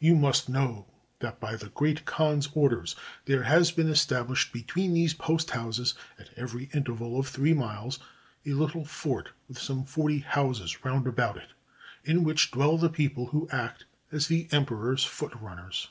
You 0.00 0.16
must 0.16 0.48
know 0.48 0.88
that 1.20 1.38
by 1.38 1.54
the 1.54 1.68
Great 1.68 2.04
Khan's 2.04 2.48
orders 2.56 2.96
there 3.26 3.44
has 3.44 3.70
been 3.70 3.88
established 3.88 4.52
between 4.52 4.94
those 4.94 5.14
post 5.14 5.50
houses, 5.50 5.94
at 6.18 6.30
every 6.34 6.68
interval 6.74 7.20
of 7.20 7.28
three 7.28 7.54
miles, 7.54 8.00
a 8.44 8.50
little 8.54 8.84
fort 8.84 9.28
with 9.46 9.60
some 9.60 9.84
forty 9.84 10.18
houses 10.18 10.84
roundabout 10.84 11.36
it, 11.36 11.52
in 12.04 12.24
which 12.24 12.50
dwell 12.50 12.78
the 12.78 12.88
people 12.90 13.26
who 13.26 13.48
act 13.52 13.84
as 14.10 14.26
the 14.26 14.48
emperor's 14.50 15.04
foot 15.04 15.36
runners. 15.36 15.86